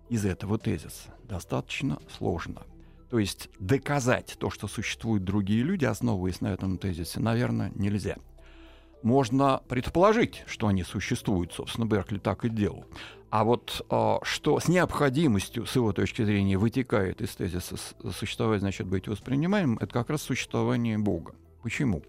[0.09, 2.63] из этого тезиса достаточно сложно.
[3.11, 8.15] То есть доказать то, что существуют другие люди, основываясь на этом тезисе, наверное, нельзя.
[9.03, 12.85] Можно предположить, что они существуют, собственно, Беркли так и делал.
[13.29, 17.75] А вот а, что с необходимостью, с его точки зрения, вытекает из тезиса
[18.17, 21.35] «существовать значит быть воспринимаемым», это как раз существование Бога.
[21.63, 22.03] Почему?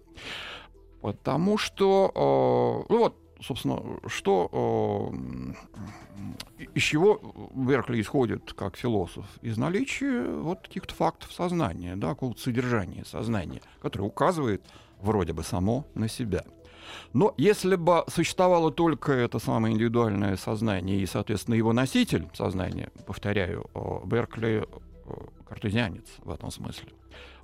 [1.01, 9.25] Потому что, э, ну вот, собственно, что, э, из чего Беркли исходит как философ?
[9.41, 14.63] Из наличия вот каких-то фактов сознания, да, какого-то содержания сознания, которое указывает
[15.01, 16.43] вроде бы само на себя.
[17.13, 23.69] Но если бы существовало только это самое индивидуальное сознание и, соответственно, его носитель сознания, повторяю,
[23.73, 25.13] э, Беркли э,
[25.47, 26.89] картезианец в этом смысле.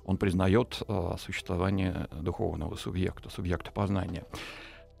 [0.04, 4.24] Он признает э, существование духовного субъекта, субъекта познания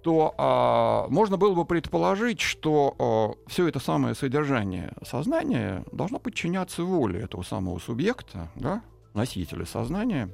[0.02, 7.20] то а, можно было бы предположить, что все это самое содержание сознания должно подчиняться воле
[7.20, 8.82] этого самого субъекта, да,
[9.14, 10.30] носителя сознания,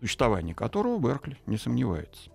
[0.00, 2.30] существование которого Беркли не сомневается.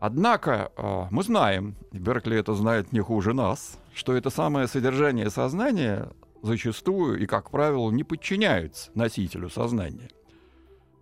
[0.00, 6.10] Однако а, мы знаем, Беркли это знает не хуже нас, что это самое содержание сознания
[6.42, 10.10] зачастую и, как правило, не подчиняется носителю сознания.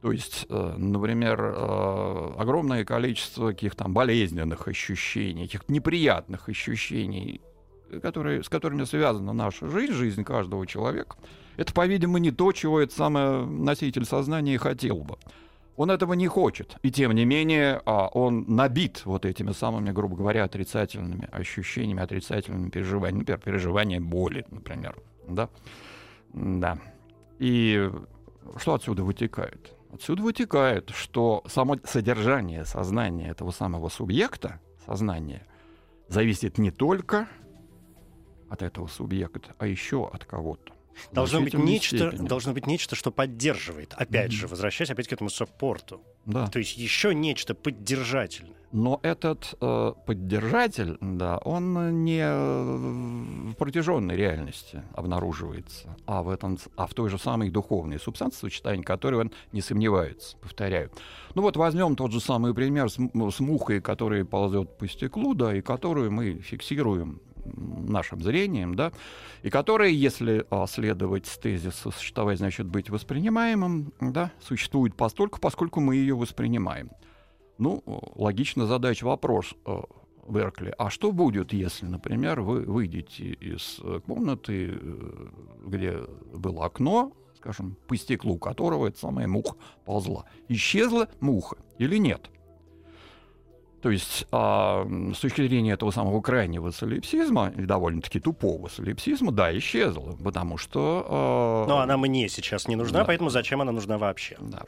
[0.03, 7.41] То есть, э, например, э, огромное количество каких-то там болезненных ощущений, каких-то неприятных ощущений,
[8.03, 11.17] которые, с которыми связана наша жизнь, жизнь каждого человека,
[11.57, 15.19] это, по-видимому, не то, чего этот самый носитель сознания хотел бы.
[15.77, 16.77] Он этого не хочет.
[16.83, 22.71] И тем не менее, а, он набит вот этими самыми, грубо говоря, отрицательными ощущениями, отрицательными
[22.71, 23.21] переживаниями.
[23.21, 24.97] Например, переживание боли, например.
[25.29, 25.49] Да?
[26.33, 26.79] Да.
[27.39, 27.89] И
[28.57, 29.73] что отсюда вытекает?
[29.93, 35.47] Отсюда вытекает, что само содержание сознания этого самого субъекта, сознания,
[36.09, 37.29] зависит не только
[38.49, 40.73] от этого субъекта, а еще от кого-то.
[41.13, 42.27] Должно быть, нечто, степени.
[42.27, 43.95] должно быть нечто, что поддерживает.
[43.95, 44.37] Опять Мгм.
[44.37, 46.03] же, возвращаясь опять к этому саппорту.
[46.27, 46.47] Да.
[46.49, 48.57] То есть еще нечто поддержательное.
[48.73, 56.87] Но этот э, поддержатель, да, он не в протяженной реальности обнаруживается, а в, этом, а
[56.87, 60.91] в той же самой духовной субстанции, сочетании которой он не сомневается, повторяю.
[61.35, 65.55] Ну вот возьмем тот же самый пример с, с мухой, которая ползет по стеклу, да,
[65.55, 68.93] и которую мы фиксируем нашим зрением, да,
[69.43, 75.97] и которые, если а, следовать тезису существовать, значит быть воспринимаемым, да, существует постольку, поскольку мы
[75.97, 76.91] ее воспринимаем.
[77.63, 77.81] Ну,
[78.17, 79.83] логично задать вопрос э,
[80.29, 85.29] Беркли, а что будет, если, например, вы выйдете из комнаты, э,
[85.65, 86.01] где
[86.35, 90.25] было окно, скажем, по стеклу которого эта самая муха ползла.
[90.49, 92.31] Исчезла муха или нет?
[93.81, 99.57] То есть а, с точки зрения этого самого крайнего солипсизма, и довольно-таки тупого солипсизма, да,
[99.57, 101.07] исчезла, потому что...
[101.09, 101.67] А...
[101.69, 103.05] Но она мне сейчас не нужна, да.
[103.05, 104.37] поэтому зачем она нужна вообще?
[104.41, 104.65] Да.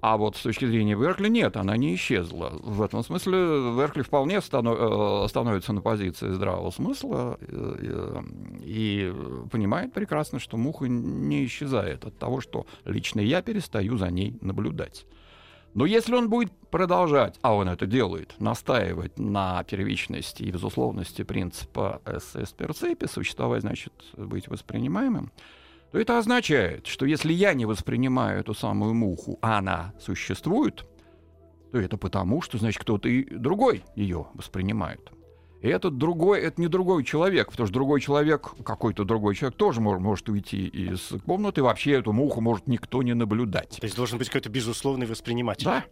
[0.00, 2.50] А вот с точки зрения Веркли нет, она не исчезла.
[2.62, 3.38] В этом смысле
[3.76, 8.22] Веркли вполне станов, э, становится на позиции здравого смысла э,
[8.62, 9.12] и
[9.50, 15.06] понимает прекрасно, что муха не исчезает от того, что лично я перестаю за ней наблюдать.
[15.74, 22.00] Но если он будет продолжать, а он это делает, настаивать на первичности и безусловности принципа
[22.04, 25.30] СС перцепи, существовать значит быть воспринимаемым,
[25.92, 30.86] то это означает, что если я не воспринимаю эту самую муху, а она существует,
[31.72, 35.12] то это потому, что, значит, кто-то и другой ее воспринимает.
[35.60, 39.80] И этот другой, это не другой человек, потому что другой человек, какой-то другой человек тоже
[39.80, 43.76] может, может уйти из комнаты, вообще эту муху может никто не наблюдать.
[43.78, 45.66] То есть должен быть какой-то безусловный восприниматель.
[45.66, 45.84] Да.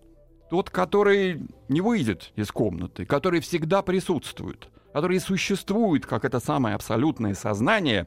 [0.49, 7.35] Тот, который не выйдет из комнаты, который всегда присутствует, который существует, как это самое абсолютное
[7.35, 8.07] сознание,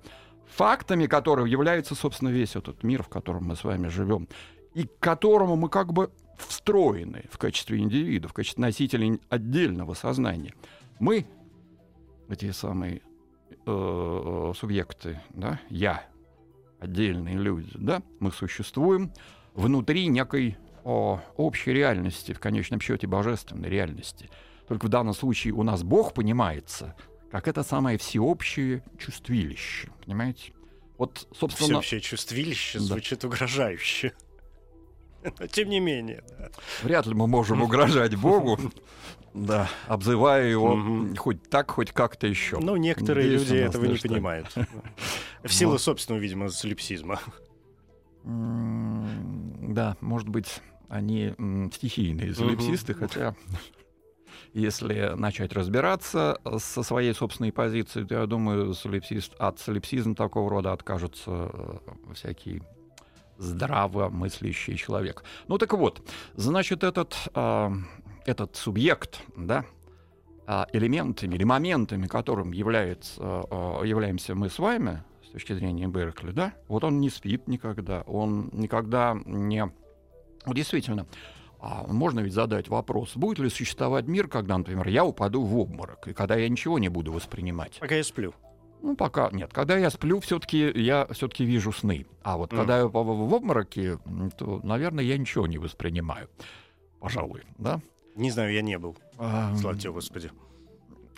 [0.52, 4.28] фактами которых является, собственно, весь этот мир, в котором мы с вами живем,
[4.74, 10.54] и к которому мы как бы встроены в качестве индивидов, в качестве носителей отдельного сознания.
[11.00, 11.26] Мы,
[12.30, 13.02] эти самые
[13.66, 16.04] э, субъекты, да, я,
[16.80, 19.12] отдельные люди, да, мы существуем
[19.54, 24.30] внутри некой о, общей реальности, в конечном счете божественной реальности.
[24.68, 26.96] Только в данном случае у нас Бог понимается
[27.32, 29.90] как это самое всеобщее чувствилище.
[30.06, 30.54] Понимаете?
[30.98, 31.70] Вот, собственно...
[31.70, 32.86] Всеобщее чувствилище да.
[32.86, 34.14] звучит угрожающе.
[35.40, 36.50] Но тем не менее, да.
[36.84, 38.60] Вряд ли мы можем угрожать Богу,
[39.34, 42.60] да, обзывая его хоть так, хоть как-то еще.
[42.60, 44.54] Ну, некоторые люди этого не понимают.
[45.44, 47.20] В силу собственного, видимо, солипсизма.
[48.24, 51.34] Да, может быть, они
[51.74, 53.36] стихийные солипсисты, хотя
[54.54, 60.74] если начать разбираться со своей собственной позиции, то я думаю, солипсист, от солипсизма такого рода
[60.74, 61.78] откажется э,
[62.14, 62.62] всякий
[63.38, 65.24] здраво мыслящий человек.
[65.48, 66.02] Ну так вот,
[66.36, 67.70] значит, этот, э,
[68.26, 69.66] этот субъект, да,
[70.48, 76.32] а, элементами или моментами, которым является, э, являемся мы с вами, с точки зрения Беркли,
[76.32, 79.72] да, вот он не спит никогда, он никогда не...
[80.46, 81.06] Действительно,
[81.62, 86.08] а можно ведь задать вопрос, будет ли существовать мир, когда, например, я упаду в обморок,
[86.08, 87.78] и когда я ничего не буду воспринимать?
[87.80, 88.34] Пока я сплю.
[88.82, 89.52] Ну, пока нет.
[89.54, 92.08] Когда я сплю, все-таки я все-таки вижу сны.
[92.24, 92.58] А вот mm.
[92.58, 94.00] когда я в, обмороке,
[94.38, 96.30] то, наверное, я ничего не воспринимаю.
[97.00, 97.80] Пожалуй, да?
[98.16, 98.98] Не знаю, я не был.
[99.20, 100.32] А, Слава тебе, Господи.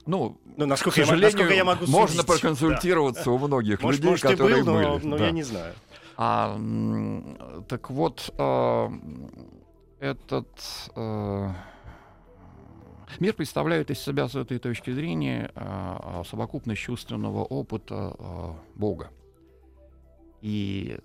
[0.06, 2.28] Ну, ну насколько, к сожалению, я, насколько я могу можно судить.
[2.28, 3.32] проконсультироваться да.
[3.32, 4.86] у многих может, людей, может, которые был, были.
[4.86, 5.26] Но, но да.
[5.26, 5.74] я не знаю.
[6.18, 6.60] А,
[7.70, 8.92] так вот, а,
[10.04, 10.50] этот
[10.98, 11.50] э,
[13.20, 19.12] мир представляет из себя с этой точки зрения э, совокупность чувственного опыта э, Бога.
[20.42, 21.00] И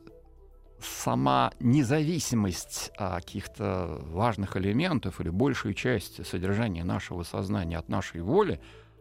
[0.80, 8.60] сама независимость каких-то важных элементов или большей части содержания нашего сознания от нашей воли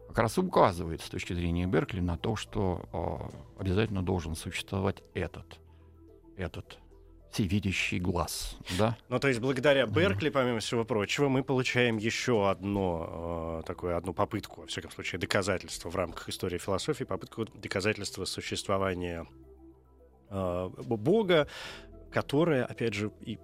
[0.09, 5.59] как раз указывает с точки зрения Беркли на то, что э, обязательно должен существовать этот,
[6.35, 6.77] этот
[7.31, 8.97] всевидящий глаз, да?
[9.09, 14.13] Ну, то есть благодаря Беркли, помимо всего прочего, мы получаем еще одно, э, такое, одну
[14.13, 19.27] попытку, во всяком случае, доказательства в рамках истории философии, попытку доказательства существования
[20.29, 21.47] э, Бога,
[22.11, 23.37] которое, опять же, и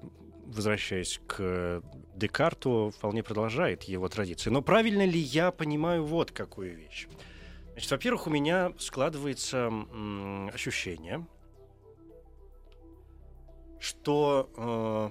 [0.45, 1.81] возвращаясь к
[2.15, 4.49] Декарту, вполне продолжает его традиции.
[4.49, 7.07] Но правильно ли я понимаю вот какую вещь?
[7.73, 11.25] Значит, во-первых, у меня складывается м, ощущение,
[13.83, 15.09] что э,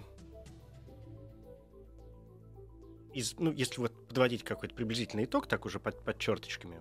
[3.12, 6.80] из, ну, если вот подводить какой-то приблизительный итог, так уже под, под черточками,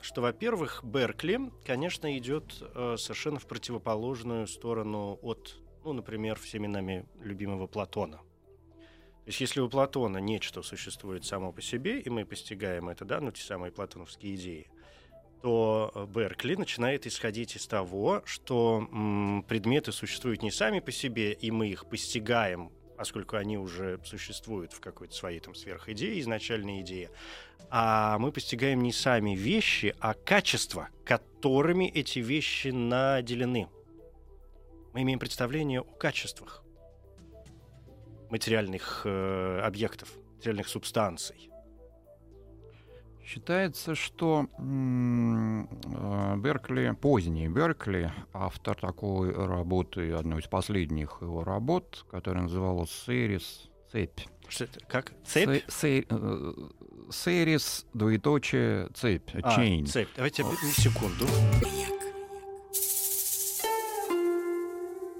[0.00, 7.04] что, во-первых, Беркли, конечно, идет э, совершенно в противоположную сторону от, ну, например, всеми нами
[7.20, 8.16] любимого Платона.
[8.16, 13.20] То есть, если у Платона нечто существует само по себе, и мы постигаем это, да,
[13.20, 14.70] ну, те самые платоновские идеи,
[15.42, 21.32] то э, Беркли начинает исходить из того, что м, предметы существуют не сами по себе,
[21.32, 27.10] и мы их постигаем поскольку они уже существуют в какой-то своей там сверхидее, изначальной идее.
[27.70, 33.68] А мы постигаем не сами вещи, а качества, которыми эти вещи наделены.
[34.92, 36.64] Мы имеем представление о качествах
[38.30, 41.50] материальных э, объектов, материальных субстанций.
[43.28, 52.44] Считается, что э, Беркли, поздний Беркли, автор такой работы, одной из последних его работ, которая
[52.44, 53.68] называлась «Серис.
[53.92, 54.20] Цепь».
[54.48, 54.80] Что это?
[54.86, 55.12] Как?
[55.26, 55.62] Цепь?
[55.68, 56.52] Се, э,
[57.10, 59.84] Серис, двоеточие, цепь, а, chain.
[59.84, 60.08] цепь.
[60.16, 60.44] Давайте
[60.78, 61.26] секунду.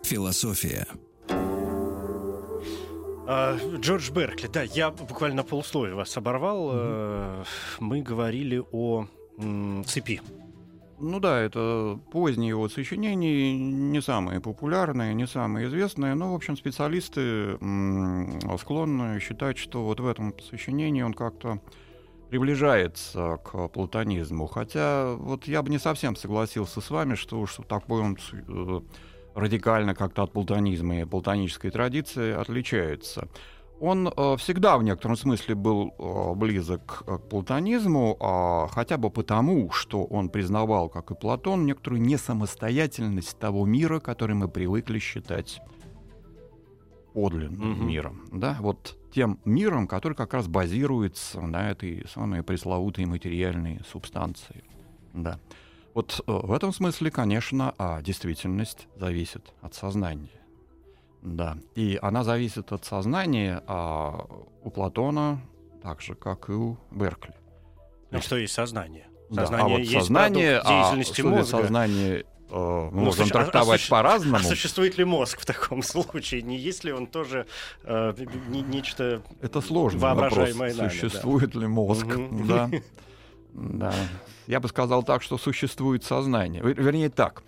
[0.02, 0.86] Философия.
[3.30, 6.70] А, Джордж Беркли, да, я буквально на полусловие вас оборвал.
[6.72, 7.46] Mm-hmm.
[7.80, 9.06] Мы говорили о
[9.84, 10.22] цепи.
[10.98, 16.56] Ну да, это поздние его сочинения, не самые популярные, не самые известные, но, в общем,
[16.56, 17.58] специалисты
[18.58, 21.60] склонны считать, что вот в этом сочинении он как-то
[22.30, 24.46] приближается к платонизму.
[24.46, 28.80] Хотя вот я бы не совсем согласился с вами, что уж такой он э,
[29.38, 33.28] радикально как-то от платонизма и платонической традиции отличается.
[33.80, 39.70] Он э, всегда в некотором смысле был э, близок к платонизму, э, хотя бы потому,
[39.70, 45.60] что он признавал, как и Платон, некоторую несамостоятельность того мира, который мы привыкли считать
[47.14, 47.84] подлинным mm-hmm.
[47.84, 48.22] миром.
[48.32, 48.56] Да?
[48.60, 54.64] Вот тем миром, который как раз базируется на этой самой пресловутой материальной субстанции.
[55.14, 55.38] Да.
[55.94, 60.30] Вот э, в этом смысле, конечно, а действительность зависит от сознания.
[61.22, 64.24] Да, и она зависит от сознания а
[64.62, 65.40] у Платона
[65.82, 67.34] так же, как и у Беркли.
[68.10, 69.06] Ну, что есть сознание?
[69.30, 71.44] Сознание да, а вот есть сознание, деятельности а, мозга.
[71.44, 74.36] Сознание э, мы ну, можем слушай, трактовать а, по-разному.
[74.36, 76.42] А существует ли мозг в таком случае?
[76.42, 77.46] Не есть ли он тоже
[77.84, 78.14] э,
[78.48, 80.54] не, нечто Это сложный вопрос.
[80.54, 81.60] Нами, существует да.
[81.60, 82.06] ли мозг?
[82.46, 82.70] Да.
[83.54, 83.92] Да.
[84.48, 86.62] Я бы сказал так, что существует сознание.
[86.62, 87.42] Вернее так.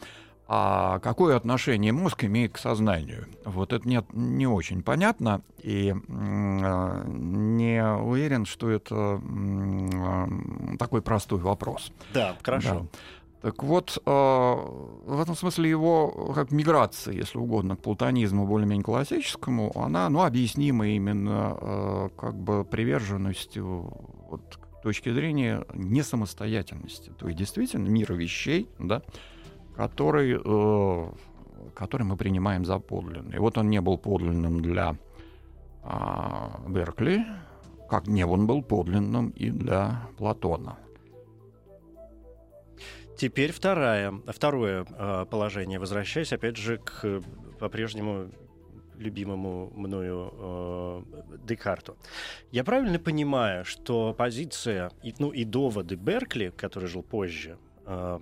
[0.47, 3.27] А какое отношение мозг имеет к сознанию?
[3.45, 11.39] Вот это нет, не очень понятно, и э, не уверен, что это э, такой простой
[11.39, 11.91] вопрос.
[12.13, 12.81] Да, хорошо.
[12.81, 13.51] Да.
[13.51, 19.73] Так вот, э, в этом смысле его как миграция, если угодно, к платонизму более-менее классическому,
[19.75, 23.91] она ну, объяснима именно э, как бы приверженностью
[24.29, 27.13] вот, точки зрения не самостоятельности.
[27.19, 29.03] То есть действительно мира вещей, да,
[29.77, 31.13] который, э,
[31.75, 33.37] который мы принимаем за подлинный.
[33.37, 34.97] И вот он не был подлинным для
[35.83, 35.89] э,
[36.69, 37.25] Беркли,
[37.89, 40.79] как не он был подлинным и для Платона.
[43.17, 45.79] Теперь второе, второе э, положение.
[45.79, 47.21] Возвращаясь опять же к
[47.59, 48.31] по-прежнему
[49.01, 51.03] любимому мною э,
[51.47, 51.97] Декарту.
[52.53, 57.57] Я правильно понимаю, что позиция, ну и доводы Беркли, который жил позже,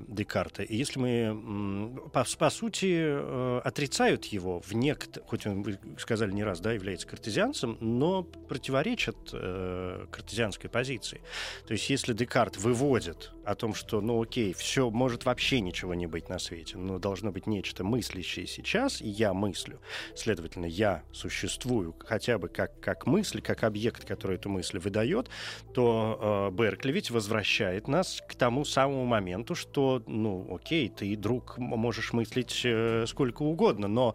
[0.09, 0.63] Декарта.
[0.63, 6.33] И если мы, по, по сути, э, отрицают его в некто, хоть он, вы сказали
[6.33, 11.21] не раз, да, является картезианцем, но противоречат э, картезианской позиции.
[11.67, 16.07] То есть если Декарт выводит о том, что, ну окей, все, может вообще ничего не
[16.07, 19.81] быть на свете, но должно быть нечто мыслящее сейчас, и я мыслю.
[20.15, 25.29] Следовательно, я существую хотя бы как, как мысль, как объект, который эту мысль выдает,
[25.75, 31.59] то э, Беркли ведь возвращает нас к тому самому моменту, что, ну окей, ты, друг,
[31.59, 34.15] можешь мыслить э, сколько угодно, но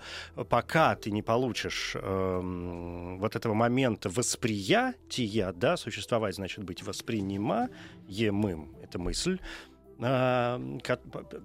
[0.50, 8.98] пока ты не получишь э, вот этого момента восприятия, да, существовать значит быть воспринимаемым, это
[9.00, 9.40] мысль,
[10.02, 10.62] а,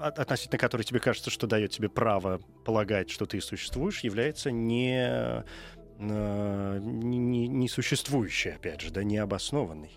[0.01, 5.45] относительно которой тебе кажется, что дает тебе право полагать, что ты существуешь, является не,
[6.01, 9.93] а, не, не существующей, опять же, да, не обоснованной,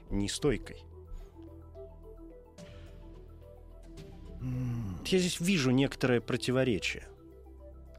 [5.06, 7.04] Я здесь вижу некоторое противоречие.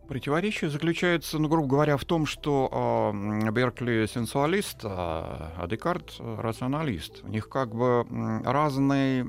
[0.08, 7.22] Противоречие заключается, ну, грубо говоря, в том, что э, Беркли сенсуалист, а, а Декарт рационалист.
[7.22, 8.04] У них как бы
[8.44, 9.24] разный,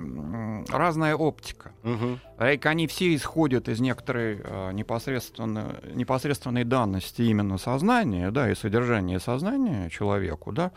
[0.68, 1.72] разная оптика.
[1.84, 2.20] Угу.
[2.38, 9.90] Они все исходят из некоторой э, непосредственной, непосредственной данности именно сознания, да, и содержания сознания
[9.90, 10.72] человеку, да,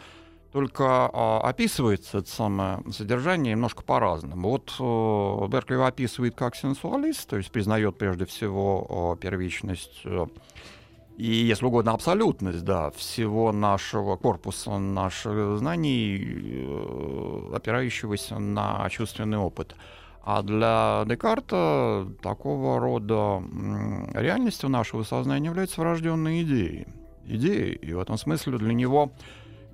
[0.57, 4.49] только а, описывается это самое содержание немножко по-разному.
[4.49, 10.29] Вот а, Беркли его описывает как сенсуалист, то есть признает прежде всего а, первичность а,
[11.19, 19.77] и, если угодно, абсолютность да, всего нашего корпуса, наших знаний, э, опирающегося на чувственный опыт.
[20.23, 23.43] А для Декарта такого рода
[24.15, 26.87] реальностью нашего сознания является врожденной идеей.
[27.27, 27.75] идеей.
[27.75, 29.13] И в этом смысле для него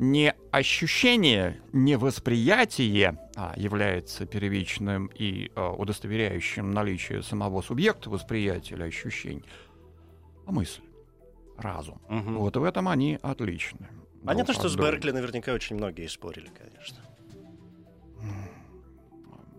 [0.02, 8.82] не ощущение, не восприятие а, является первичным и а, удостоверяющим наличие самого субъекта восприятия или
[8.82, 9.44] ощущений,
[10.44, 10.82] а мысль,
[11.56, 12.00] разум.
[12.08, 12.32] Угу.
[12.32, 13.88] Вот в этом они отличны.
[14.24, 16.98] Понятно, что с Беркли наверняка очень многие спорили, конечно.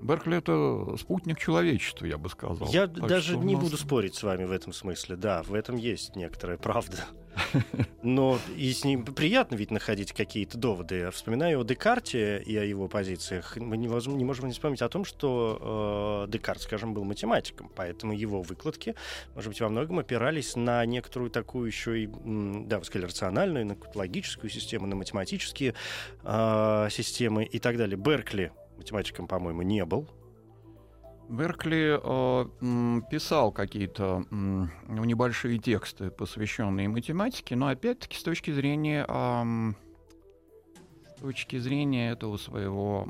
[0.03, 2.67] Беркли это спутник человечества, я бы сказал.
[2.69, 3.63] Я так даже не нас...
[3.63, 5.15] буду спорить с вами в этом смысле.
[5.15, 7.05] Да, в этом есть некоторая правда.
[8.03, 10.95] Но и с ним приятно ведь находить какие-то доводы.
[10.97, 13.55] Я вспоминаю о Декарте и о его позициях.
[13.57, 17.71] Мы не, можем, не можем не вспомнить о том, что э, Декарт, скажем, был математиком,
[17.73, 18.95] поэтому его выкладки,
[19.35, 23.77] может быть, во многом опирались на некоторую такую еще и, да, вы сказали, рациональную, на
[23.95, 25.75] логическую систему, на математические
[26.23, 27.97] э, системы и так далее.
[27.97, 30.09] Беркли математиком, по-моему, не был.
[31.29, 34.35] Беркли э, писал какие-то э,
[34.89, 39.73] небольшие тексты, посвященные математике, но опять-таки с точки зрения э,
[41.15, 43.07] с точки зрения этого своего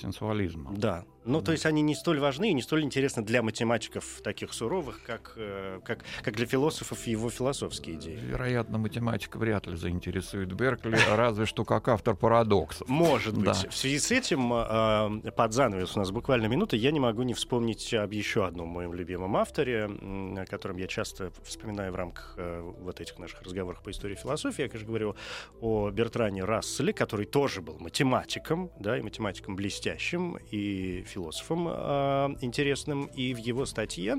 [0.00, 0.72] сенсуализма.
[0.76, 4.52] Да, ну, то есть они не столь важны и не столь интересны для математиков таких
[4.52, 8.18] суровых, как, э, как, как для философов его философские идеи.
[8.22, 12.88] Вероятно, математика вряд ли заинтересует Беркли, разве что как автор парадоксов.
[12.88, 13.44] Может быть.
[13.44, 13.70] Да.
[13.70, 17.34] В связи с этим, э, под занавес у нас буквально минута, я не могу не
[17.34, 22.60] вспомнить об еще одном моем любимом авторе, о котором я часто вспоминаю в рамках э,
[22.60, 24.62] вот этих наших разговоров по истории философии.
[24.62, 25.16] Я, конечно, говорю
[25.60, 33.06] о Бертране Расселе, который тоже был математиком, да, и математиком блестящим, и философом э, интересным,
[33.06, 34.16] и в его статье,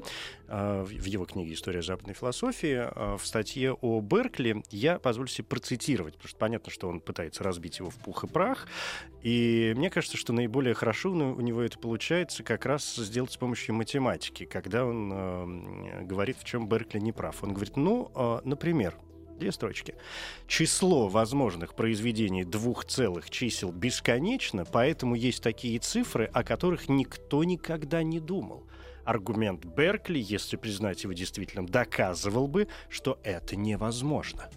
[0.48, 5.45] э, в его книге «История западной философии», э, в статье о Беркли я позволю себе
[5.45, 8.68] процитировать, потому что понятно, что он пытается разбить его в пух и прах,
[9.22, 13.76] и мне кажется, что наиболее хорошо у него это получается как раз сделать с помощью
[13.76, 17.43] математики, когда он говорит, в чем Беркли не прав.
[17.43, 18.12] Он говорит, ну,
[18.43, 18.95] например,
[19.38, 19.96] Две строчки.
[20.48, 28.02] Число возможных произведений двух целых чисел бесконечно, поэтому есть такие цифры, о которых никто никогда
[28.02, 28.68] не думал.
[29.06, 34.50] Аргумент Беркли, если признать его действительным, доказывал бы, что это невозможно.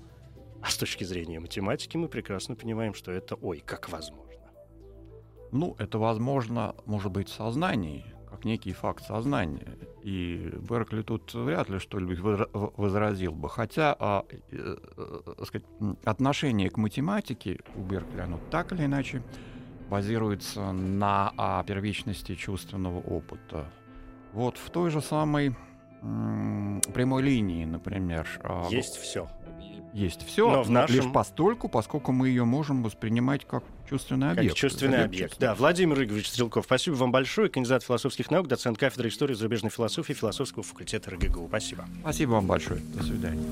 [0.62, 4.50] А с точки зрения математики мы прекрасно понимаем, что это ой, как возможно.
[5.52, 8.04] Ну, это возможно, может быть, в сознании,
[8.40, 9.76] как некий факт сознания.
[10.02, 12.18] И Беркли тут вряд ли что-нибудь
[12.76, 13.48] возразил бы.
[13.50, 15.66] Хотя а, э, э, сказать,
[16.04, 19.22] отношение к математике у Беркли, оно так или иначе
[19.90, 23.66] базируется на а, первичности чувственного опыта.
[24.32, 25.54] Вот в той же самой
[26.02, 28.26] м, прямой линии, например.
[28.42, 29.28] А, Есть все
[29.92, 30.96] есть все, но в нашем...
[30.96, 34.50] лишь постольку, поскольку мы ее можем воспринимать как чувственный объект.
[34.50, 35.54] Как чувственный объект, да.
[35.54, 37.48] Владимир Игоревич Стрелков, спасибо вам большое.
[37.48, 41.48] Кандидат философских наук, доцент кафедры истории зарубежной философии философского факультета РГГУ.
[41.48, 41.86] Спасибо.
[42.00, 42.80] Спасибо вам большое.
[42.94, 43.42] До свидания.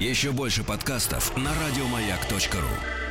[0.00, 3.03] Еще больше подкастов на радиомаяк.ру